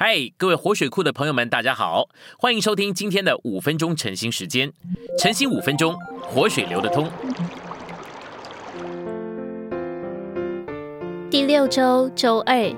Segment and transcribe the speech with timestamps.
[0.00, 2.08] 嗨，各位活水库的朋友们，大家好，
[2.38, 4.72] 欢迎收听今天的五分钟晨兴时间。
[5.18, 7.10] 晨兴五分钟，活水流得通。
[11.28, 12.72] 第六周周二，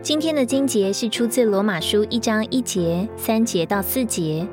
[0.00, 4.46] 今天的经节是出自罗马书一章一节、三节到四节。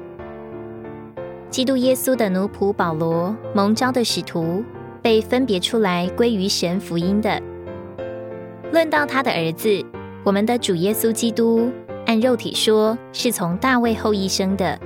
[1.52, 4.66] 基督耶稣的奴仆保罗，蒙召的使徒，
[5.04, 7.40] 被分别出来归于神福音的。
[8.72, 9.86] 论到他的儿子。
[10.26, 11.72] 我们的主耶稣基督，
[12.06, 14.78] 按肉体说是从大卫后裔生的；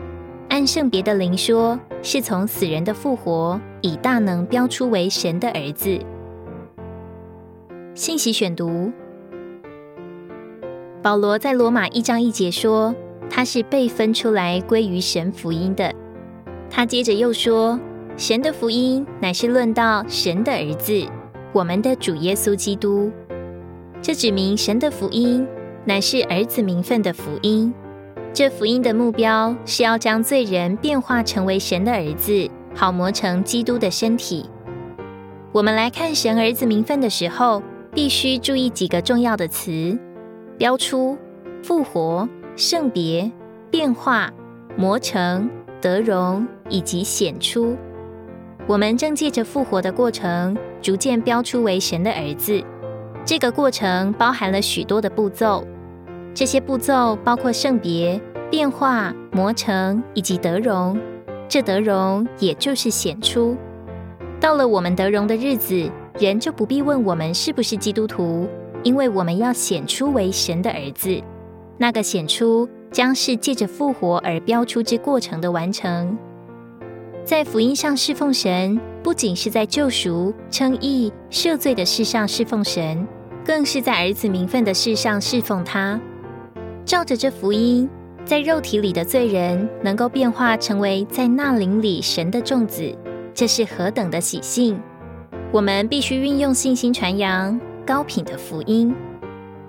[0.49, 5.99] 按圣别的灵说，是从死人的复活，以大能标出为神的儿子。
[7.95, 8.91] 信息选读：
[11.01, 12.93] 保罗在罗马一章一节说，
[13.29, 15.93] 他是被分出来归于神福音的。
[16.69, 17.79] 他接着又说，
[18.15, 21.05] 神的福音乃是论到神的儿子，
[21.51, 23.11] 我们的主耶稣基督。
[24.03, 25.47] 这指明神的福音
[25.85, 27.73] 乃是儿子名分的福音。
[28.33, 34.45] 这福音的目标是要将罪人变化成为神的儿子，好磨成基督的身体。
[35.53, 39.97] 我们来看神儿子名分的时候，必须注意几个重要的词：
[40.57, 41.17] 标出、
[41.63, 43.31] 复活、圣别、
[43.71, 44.29] 变化、
[44.75, 47.77] 磨成、得荣以及显出。
[48.67, 52.61] 我们正借着复活的过程，逐渐标出为神的儿子。
[53.25, 55.63] 这个过程包含了许多的步骤，
[56.33, 58.19] 这些步骤包括圣别、
[58.51, 60.99] 变化、磨成以及德容。
[61.47, 63.55] 这德容也就是显出。
[64.41, 68.45] 到了我们德容的日子，人就不必问我们是不是基督徒，
[68.83, 71.21] 因为我们要显出为神的儿子。
[71.77, 76.17] 那个显出将是借着复活而标出之过程的完成。
[77.25, 83.07] 在福音上侍奉神，不仅是在救赎、称义、赦罪的事上侍奉神，
[83.45, 85.97] 更是在儿子名分的事上侍奉他。
[86.83, 87.89] 照着这福音，
[88.25, 92.93] 在肉体里的罪人能够变化成为在那灵里神的众子，
[93.33, 94.77] 这是何等的喜信！
[95.53, 98.93] 我们必须运用信心传扬高品的福音。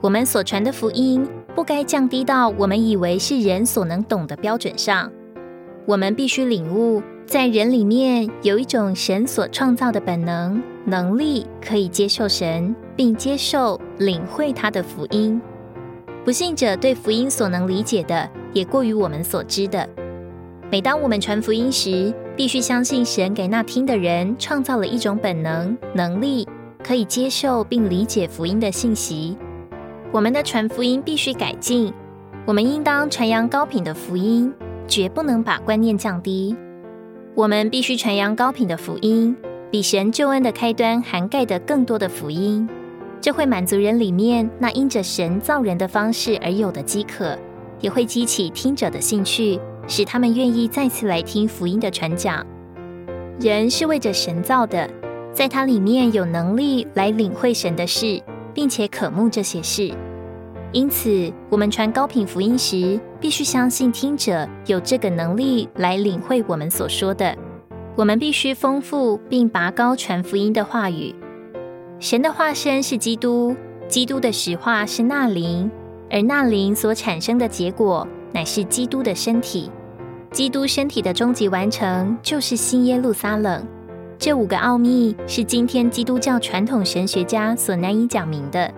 [0.01, 1.25] 我们所传的福音，
[1.55, 5.09] 不该降低到我们以为是人所能懂的标准上。
[5.87, 7.01] 我们必须领悟。
[7.27, 15.41] 在人里面有一种神所创造的本能能力，可以接受神，并接受领会他的福音。
[16.23, 19.89] 不信者对福音所能理解的，也过于我们所知的。
[20.71, 26.47] 每当我们传福音时，必须相信神给那听的人创造了一种本能能力，
[26.83, 29.37] 可以接受并理解福音的信息。
[30.13, 31.93] 我们的传福音必须改进，
[32.47, 34.53] 我们应当传扬高品的福音，
[34.87, 36.55] 绝不能把观念降低。
[37.37, 39.37] 我们必须传扬高品的福音，
[39.69, 42.69] 比神救恩的开端涵盖的更多的福音。
[43.21, 47.37] 这会满足人里面那因着神造人的方式而有的饥渴，
[47.81, 49.59] 也会激起听者的兴趣，
[49.89, 52.47] 使他们愿意再次来听福音的传讲。
[53.41, 54.89] 人是为着神造的，
[55.33, 58.22] 在他里面有能力来领会神的事，
[58.55, 59.93] 并且渴慕这些事。
[60.75, 67.33] 因此，我们传高品福音时，必须相信听者有这个能力来领会我们所说的。
[67.95, 71.15] 我们必须丰富并拔高传福音的话语。
[72.01, 73.55] 神的化身是基督，
[73.87, 75.71] 基督的实话是那灵，
[76.11, 79.71] 而那灵所产生的结果乃是基督的身体。
[80.33, 83.65] 基督身体的终极完成就是新耶路撒冷。
[84.19, 88.69] 这五个奥秘是今天基督教传统神学家所难以讲明的。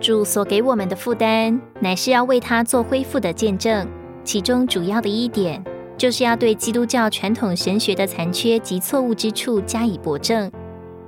[0.00, 3.86] 主所给我们的负担，乃是要为他做恢复的见证。
[4.24, 5.62] 其中主要的一点，
[5.96, 10.50] 就是要对基督教传统神学的残缺及错误之处加以驳正。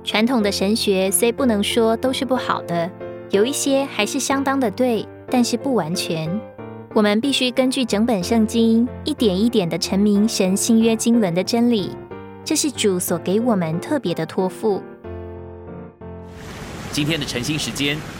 [0.03, 2.89] 传统的神学虽不能说都是不好的，
[3.29, 6.27] 有一些还是相当的对，但是不完全。
[6.93, 11.91] 我们必须根据整本圣经，一点一点的陈明神新约经纶的真理。
[12.43, 14.81] 这是主所给我们特别的托付。
[16.91, 17.95] 今天的晨兴时间，